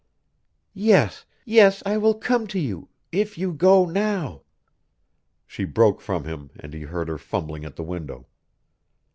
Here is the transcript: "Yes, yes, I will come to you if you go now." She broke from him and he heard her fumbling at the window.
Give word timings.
"Yes, 0.73 1.27
yes, 1.45 1.83
I 1.85 1.97
will 1.97 2.15
come 2.15 2.47
to 2.47 2.59
you 2.59 2.89
if 3.11 3.37
you 3.37 3.53
go 3.53 3.85
now." 3.85 4.41
She 5.45 5.63
broke 5.63 6.01
from 6.01 6.23
him 6.23 6.49
and 6.59 6.73
he 6.73 6.81
heard 6.85 7.07
her 7.07 7.19
fumbling 7.19 7.65
at 7.65 7.75
the 7.75 7.83
window. 7.83 8.25